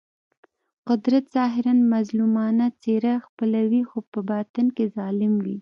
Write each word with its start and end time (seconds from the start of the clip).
قدرت 0.89 1.23
ظاهراً 1.37 1.73
مظلومانه 1.93 2.67
څېره 2.81 3.13
خپلوي 3.25 3.81
خو 3.89 3.97
په 4.11 4.19
باطن 4.29 4.65
کې 4.75 4.85
ظالم 4.95 5.33
وي. 5.43 5.49